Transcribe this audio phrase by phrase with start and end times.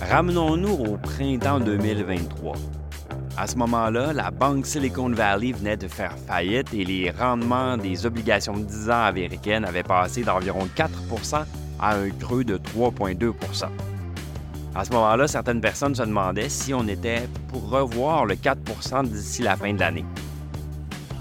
[0.00, 2.54] Ramenons-nous au printemps 2023.
[3.36, 8.06] À ce moment-là, la banque Silicon Valley venait de faire faillite et les rendements des
[8.06, 11.44] obligations de 10 ans américaines avaient passé d'environ 4%
[11.80, 13.64] à un creux de 3,2%
[14.76, 19.42] À ce moment-là, certaines personnes se demandaient si on était pour revoir le 4% d'ici
[19.42, 20.04] la fin de l'année.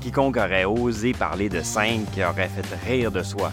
[0.00, 3.52] Quiconque aurait osé parler de 5 aurait fait rire de soi.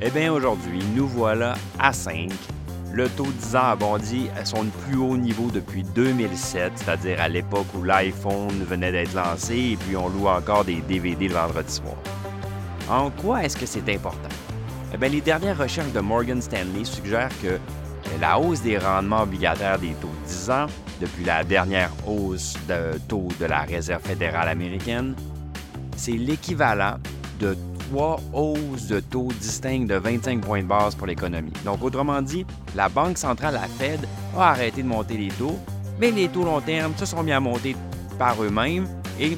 [0.00, 2.30] Eh bien, aujourd'hui, nous voilà à 5
[2.92, 7.20] le taux de 10 ans a bondi à son plus haut niveau depuis 2007, c'est-à-dire
[7.20, 11.34] à, l'époque où l'iPhone venait d'être lancé et puis on loue encore des DVD le
[11.34, 11.96] vendredi soir.
[12.90, 14.28] En quoi est-ce que c'est important?
[14.92, 17.58] Eh les dernières recherches de Morgan Stanley suggèrent que
[18.20, 20.66] la hausse des rendements obligataires des taux de 10 ans
[21.00, 25.14] depuis la dernière hausse de taux de la Réserve fédérale américaine,
[25.96, 26.96] c'est l'équivalent
[27.40, 27.56] de
[27.92, 31.52] trois hausses de taux distinctes de 25 points de base pour l'économie.
[31.62, 34.00] Donc, autrement dit, la Banque centrale, la Fed,
[34.34, 35.58] a arrêté de monter les taux,
[36.00, 37.76] mais les taux long terme se sont mis à monter
[38.18, 38.88] par eux-mêmes
[39.20, 39.36] et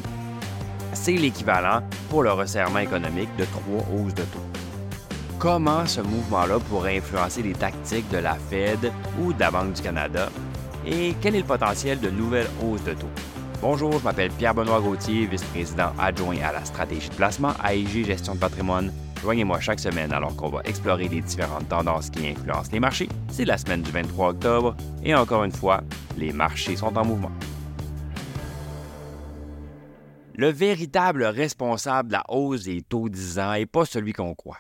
[0.93, 4.39] c'est l'équivalent pour le resserrement économique de trois hausses de taux.
[5.41, 9.83] Comment ce mouvement-là pourrait influencer les tactiques de la Fed ou de la Banque du
[9.83, 10.31] Canada
[10.87, 13.34] et quel est le potentiel de nouvelles hausses de taux?
[13.67, 18.39] Bonjour, je m'appelle Pierre-Benoît Gauthier, vice-président adjoint à la stratégie de placement AIG Gestion de
[18.39, 18.93] patrimoine.
[19.23, 23.09] Joignez-moi chaque semaine alors qu'on va explorer les différentes tendances qui influencent les marchés.
[23.31, 25.81] C'est la semaine du 23 octobre et encore une fois,
[26.19, 27.33] les marchés sont en mouvement.
[30.35, 34.59] Le véritable responsable de la hausse des taux 10 ans n'est pas celui qu'on croit.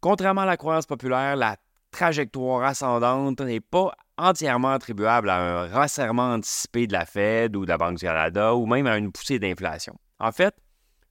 [0.00, 1.58] Contrairement à la croyance populaire, la
[1.92, 7.70] trajectoire ascendante n'est pas entièrement attribuable à un resserrement anticipé de la Fed ou de
[7.70, 9.98] la Banque du Canada ou même à une poussée d'inflation.
[10.18, 10.54] En fait,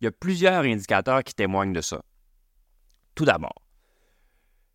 [0.02, 2.02] il y a plusieurs indicateurs qui témoignent de ça.
[3.14, 3.62] Tout d'abord,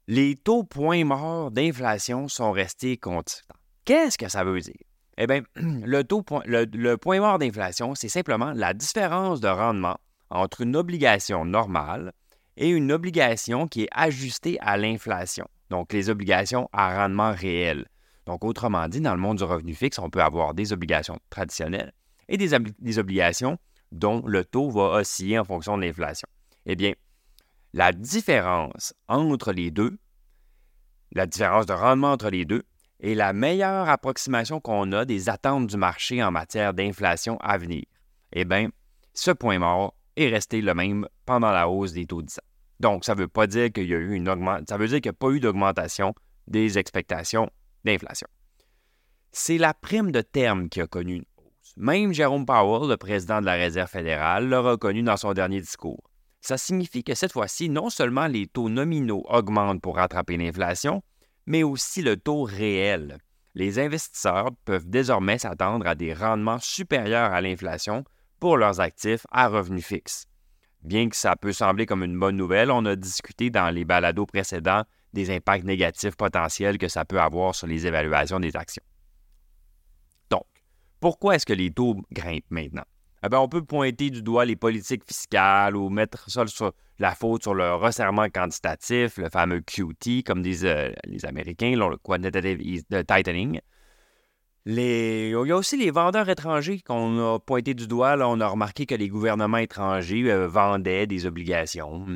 [0.06, 3.54] les taux points morts d'inflation sont restés constants.
[3.84, 4.74] Qu'est-ce que ça veut dire?
[5.18, 9.98] Eh bien, le, taux le point mort d'inflation, c'est simplement la différence de rendement
[10.30, 12.12] entre une obligation normale
[12.56, 17.86] et une obligation qui est ajustée à l'inflation, donc les obligations à rendement réel.
[18.30, 21.92] Donc, autrement dit, dans le monde du revenu fixe, on peut avoir des obligations traditionnelles
[22.28, 22.54] et des,
[22.96, 23.58] obligations
[23.90, 26.28] dont le taux va osciller en fonction de l'inflation.
[26.64, 26.92] Eh bien,
[27.72, 29.98] la différence entre les deux,
[31.10, 32.62] la différence de rendement entre les deux,
[33.00, 37.82] est la meilleure approximation qu'on a des attentes du marché en matière d'inflation à venir.
[38.32, 38.68] Eh bien,
[39.12, 42.42] ce point mort est resté le même pendant la hausse des taux de 10 ans.
[42.78, 45.00] Donc, ça ne veut pas dire qu'il y a eu une augmentation, ça veut dire
[45.00, 46.14] qu'il n'y a pas eu d'augmentation
[46.46, 47.50] des expectations
[47.84, 48.28] d'inflation.
[49.32, 51.74] C'est la prime de terme qui a connu une hausse.
[51.76, 56.02] Même Jérôme Powell, le président de la Réserve fédérale, l'a reconnu dans son dernier discours.
[56.40, 61.02] Ça signifie que cette fois-ci, non seulement les taux nominaux augmentent pour rattraper l'inflation,
[61.46, 63.18] mais aussi le taux réel.
[63.54, 68.04] Les investisseurs peuvent désormais s'attendre à des rendements supérieurs à l'inflation
[68.38, 70.26] pour leurs actifs à revenus fixes.
[70.82, 74.26] Bien que ça peut sembler comme une bonne nouvelle, on a discuté dans les balados
[74.26, 78.82] précédents des impacts négatifs potentiels que ça peut avoir sur les évaluations des actions.
[80.30, 80.46] Donc,
[81.00, 82.84] pourquoi est-ce que les taux grimpent maintenant?
[83.22, 87.42] Eh on peut pointer du doigt les politiques fiscales ou mettre ça sur la faute
[87.42, 93.60] sur le resserrement quantitatif, le fameux QT, comme disent euh, les Américains, le quantitative tightening.
[94.66, 94.78] Il
[95.30, 98.16] y a aussi les vendeurs étrangers qu'on a pointé du doigt.
[98.16, 102.06] Là, on a remarqué que les gouvernements étrangers euh, vendaient des obligations.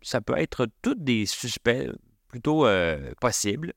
[0.00, 1.88] Ça peut être toutes des suspects
[2.32, 3.74] plutôt euh, possible.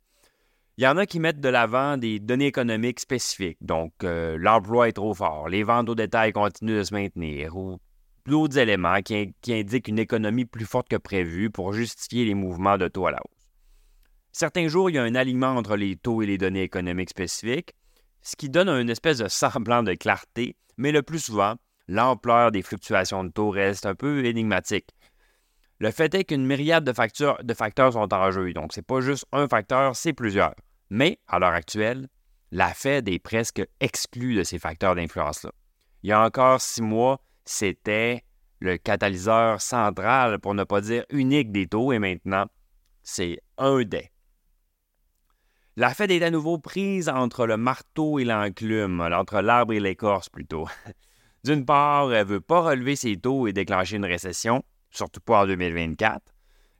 [0.77, 4.89] Il y en a qui mettent de l'avant des données économiques spécifiques, donc euh, l'emploi
[4.89, 7.77] est trop fort, les ventes au détail continuent de se maintenir, ou
[8.25, 12.88] d'autres éléments qui, indiquent une économie plus forte que prévu pour justifier les mouvements de
[12.88, 13.38] taux à la hausse.
[14.31, 17.73] Certains jours, il y a un alignement entre les taux et les données économiques spécifiques,
[18.21, 21.55] ce qui donne une espèce de semblant de clarté, mais le plus souvent,
[21.88, 24.89] l'ampleur des fluctuations de taux reste un peu énigmatique.
[25.80, 28.53] Le fait est qu'une myriade de, facteurs sont en jeu.
[28.53, 30.56] Donc, ce n'est pas juste un facteur, c'est plusieurs.
[30.90, 32.07] Mais, à l'heure actuelle,
[32.51, 35.51] la Fed est presque exclue de ces facteurs d'influence-là.
[36.04, 38.24] Il y a encore six mois, c'était
[38.60, 42.45] le catalyseur central, pour ne pas dire unique des taux, et maintenant,
[43.04, 44.12] c'est un des.
[45.75, 50.30] La Fed est à nouveau prise entre le marteau et l'enclume, entre l'arbre et l'écorce
[50.30, 50.68] plutôt.
[51.44, 54.63] D'une part, elle ne veut pas relever ses taux et déclencher une récession,
[54.95, 56.21] surtout pas en 2024.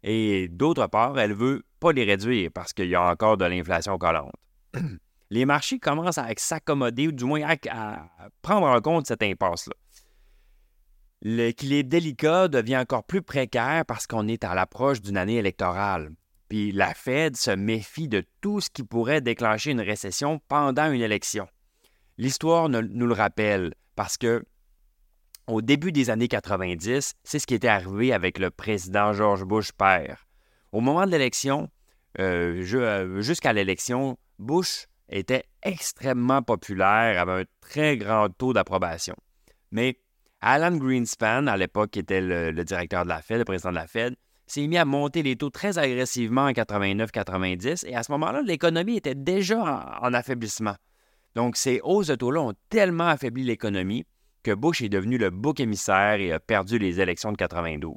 [0.03, 3.45] Et d'autre part, elle ne veut pas les réduire parce qu'il y a encore de
[3.45, 4.33] l'inflation collante.
[5.31, 8.07] Les marchés commencent à s'accommoder, ou du moins à,
[8.44, 9.73] prendre en compte cette impasse-là.
[11.23, 16.12] L'équilibre délicat devient encore plus précaire parce qu'on est à l'approche d'une année électorale.
[16.50, 21.01] Puis la Fed se méfie de tout ce qui pourrait déclencher une récession pendant une
[21.01, 21.47] élection.
[22.19, 24.45] L'histoire nous le rappelle parce que
[25.47, 29.71] au début des années 90, c'est ce qui était arrivé avec le président George Bush
[29.71, 30.25] père.
[30.71, 31.69] Au moment de l'élection,
[32.19, 39.15] euh, euh, jusqu'à l'élection, Bush était extrêmement populaire, avait un très grand taux d'approbation.
[39.71, 40.00] Mais
[40.42, 43.88] Alan Greenspan, à l'époque qui était le, directeur de la Fed, le président de la
[43.88, 44.15] Fed,
[44.48, 48.98] s'est mis à monter les taux très agressivement en 89-90 et à ce moment-là, l'économie
[48.98, 50.75] était déjà en, affaiblissement.
[51.36, 54.06] Donc ces hausses de taux-là ont tellement affaibli l'économie
[54.45, 57.95] que Bush est devenu le bouc émissaire et a perdu les élections de 92.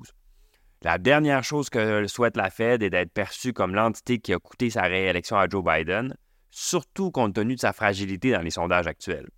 [0.81, 4.71] La dernière chose que souhaite la Fed est d'être perçue comme l'entité qui a coûté
[4.71, 6.17] sa réélection à Joe Biden,
[6.51, 9.29] surtout compte tenu de sa fragilité dans les sondages actuels.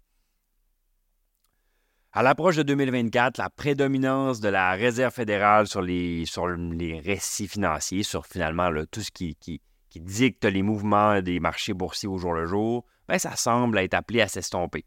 [2.12, 6.25] À l'approche de 2024, la prédominance de la Réserve fédérale sur les,
[7.05, 9.37] récits financiers, sur finalement tout ce qui,
[9.97, 14.21] dicte les mouvements des marchés boursiers au jour le jour, ben, ça semble être appelé
[14.21, 14.85] à s'estomper.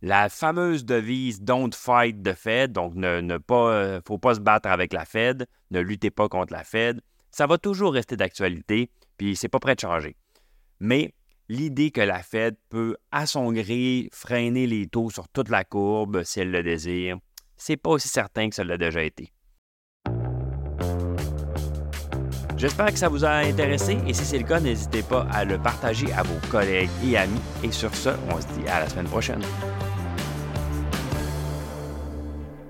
[0.00, 4.68] La fameuse devise Don't fight the Fed, donc ne, pas, euh, faut pas se battre
[4.68, 7.00] avec la Fed, ne luttez pas contre la Fed,
[7.32, 10.16] ça va toujours rester d'actualité, puis c'est pas prêt de changer.
[10.78, 11.12] Mais
[11.48, 16.22] l'idée que la Fed peut, à son gré, freiner les taux sur toute la courbe
[16.22, 17.18] si elle le désire,
[17.56, 19.32] c'est pas aussi certain que ça l'a déjà été.
[22.58, 25.58] J'espère que ça vous a intéressé et si c'est le cas, n'hésitez pas à le
[25.58, 27.40] partager à vos collègues et amis.
[27.62, 29.42] Et sur ce, on se dit à la semaine prochaine.